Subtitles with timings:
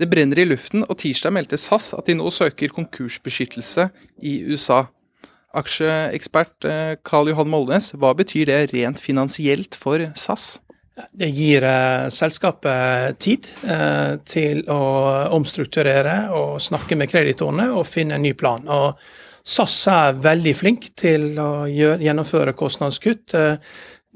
[0.00, 3.90] Det brenner i luften, og tirsdag meldte SAS at de nå søker konkursbeskyttelse
[4.24, 4.86] i USA.
[5.60, 10.54] Aksjeekspert eh, Karl Johan Molnes, hva betyr det rent finansielt for SAS?
[11.12, 14.80] Det gir eh, selskapet tid eh, til å
[15.36, 18.64] omstrukturere og snakke med kreditorene og finne en ny plan.
[18.72, 18.96] Og
[19.44, 23.36] SAS er veldig flink til å gjennomføre kostnadskutt.
[23.36, 23.56] Eh,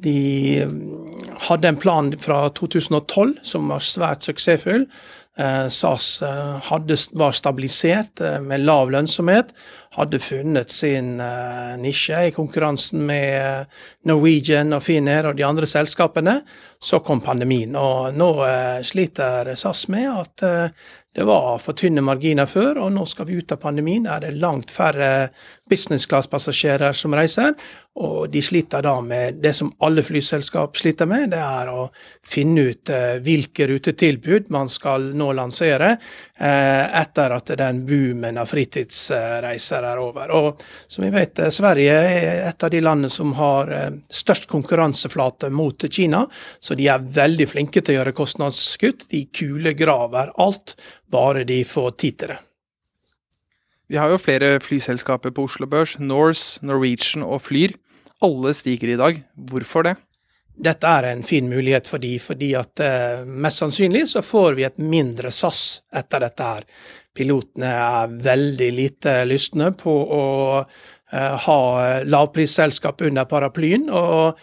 [0.03, 1.13] de mm,
[1.49, 4.89] hadde en plan fra 2012 som var svært suksessfull.
[5.39, 9.51] Eh, SAS eh, hadde, var stabilisert eh, med lav lønnsomhet,
[9.95, 11.17] hadde funnet sin
[11.81, 13.71] nisje i konkurransen med
[14.09, 16.41] Norwegian og Finnair og de andre selskapene.
[16.85, 18.29] Så kom pandemien, og nå
[18.85, 20.45] sliter SAS med at
[21.15, 24.09] det var for tynne marginer før, og nå skal vi ut av pandemien.
[24.11, 25.29] Er det langt færre
[25.71, 27.55] business class-passasjerer som reiser,
[28.03, 31.85] og de sliter da med det som alle flyselskap sliter med, det er å
[32.27, 38.51] finne ut eh, hvilke rutetilbud man skal nå lansere eh, etter at den boomen av
[38.51, 40.33] fritidsreiser er over.
[40.35, 44.49] Og som vi vet, eh, Sverige er et av de landene som har eh, størst
[44.51, 46.25] konkurranseflate mot Kina,
[46.61, 49.09] så de er veldig flinke til å gjøre kostnadskutt.
[49.13, 50.77] De kulegraver alt
[51.11, 52.41] bare de får tid til det.
[53.93, 55.99] Vi har jo flere flyselskaper på Oslo Børs.
[56.01, 57.77] Norse, Norwegian og Flyr.
[58.25, 59.21] Alle stiger i dag.
[59.37, 59.97] Hvorfor det?
[60.55, 64.67] Dette er en fin mulighet for de, fordi at eh, mest sannsynlig så får vi
[64.67, 66.69] et mindre SAS etter dette her.
[67.15, 70.27] Pilotene er veldig lite lystne på å
[70.61, 71.61] eh, ha
[72.05, 73.89] lavprisselskap under paraplyen.
[73.91, 74.39] og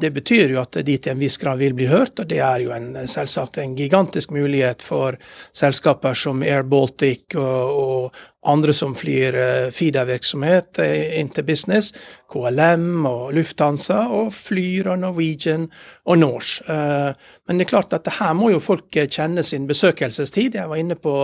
[0.00, 2.64] det betyr jo at de til en viss grad vil bli hørt, og det er
[2.64, 5.16] jo en, selvsagt en gigantisk mulighet for
[5.56, 10.80] selskaper som Air Baltic og, og andre som flyr uh, feedervirksomhet
[11.20, 11.92] inntil business,
[12.30, 15.66] KLM og Lufthansa, og Flyr og Norwegian
[16.06, 16.64] og Norse.
[16.64, 17.12] Uh,
[17.48, 20.56] men det er klart at her må jo folk kjenne sin besøkelsestid.
[20.56, 21.14] Jeg var inne på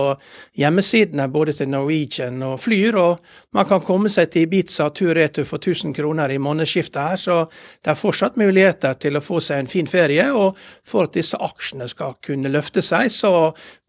[0.59, 3.23] hjemmesidene både til Norwegian og Flyr, og
[3.55, 7.37] man kan komme seg til Ibiza tur-retur for 1000 kroner i månedsskiftet her, så
[7.81, 10.27] det er fortsatt muligheter til å få seg en fin ferie.
[10.35, 13.31] Og for at disse aksjene skal kunne løfte seg, så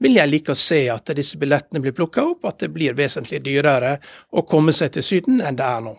[0.01, 3.18] vil jeg like å se at disse billettene blir plukka opp, at det blir vesentlig
[3.23, 3.99] dyrere
[4.31, 5.97] å komme seg til Syden enn det er nå.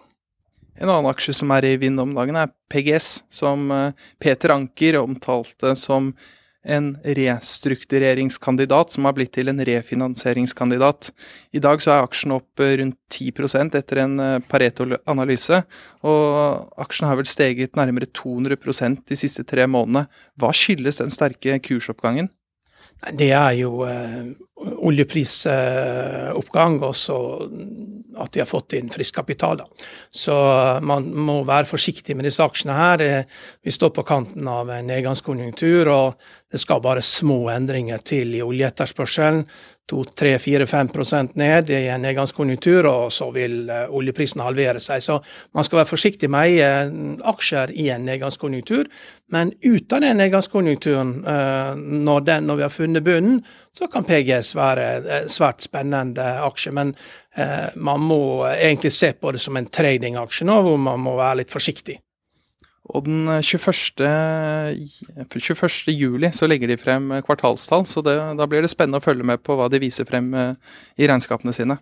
[0.79, 5.01] En annen aksje som er i vind om dagen, er PGS, som eh, Peter Anker
[5.01, 6.13] omtalte som
[6.63, 11.11] en restruktureringskandidat som har blitt til en refinansieringskandidat.
[11.55, 15.61] I dag så er aksjen opp eh, rundt 10% etter en eh, Pareto-analyse,
[16.07, 20.07] og aksjen har vel steget nærmere 200% de siste tre månedene.
[20.39, 22.31] Hva skyldes den sterke kursoppgangen?
[22.99, 24.25] Det er jo eh,
[24.89, 27.19] oljeprisoppgang, og så
[28.19, 29.61] at de har fått inn frisk kapital.
[29.61, 29.65] Da.
[30.11, 30.35] Så
[30.83, 33.03] man må være forsiktig med disse aksjene her.
[33.05, 33.23] Eh,
[33.63, 38.43] vi står på kanten av en nedgangskonjunktur, og det skal bare små endringer til i
[38.43, 39.45] oljeetterspørselen.
[39.89, 45.03] 2-3-4-5% ned i en nedgangskonjunktur, og så vil uh, oljeprisen halvere seg.
[45.03, 45.19] Så
[45.57, 48.89] man skal være forsiktig med å eie aksjer i en nedgangskonjunktur.
[49.33, 53.39] Men ut av den nedgangskonjunkturen, uh, når, den, når, vi har funnet bunnen,
[53.75, 56.75] så kan PGS være svært spennende aksje.
[56.75, 56.95] Men
[57.79, 61.53] man må egentlig se på det som en tradingaksje nå, hvor man må være litt
[61.53, 61.95] forsiktig.
[62.89, 64.07] Og den 21.
[65.29, 65.93] 21.
[65.93, 69.43] juli så legger de frem kvartalstall, så det, da blir det spennende å følge med
[69.45, 70.55] på hva de viser frem eh,
[70.97, 71.77] i regnskapene sine.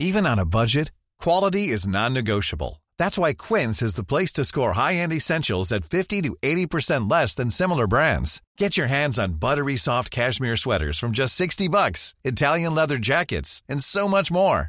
[0.00, 2.82] Even on a budget, quality is non-negotiable.
[2.98, 7.34] That's why Quince is the place to score high-end essentials at 50 to 80% less
[7.34, 8.42] than similar brands.
[8.58, 13.62] Get your hands on buttery soft cashmere sweaters from just 60 bucks, Italian leather jackets,
[13.68, 14.68] and so much more.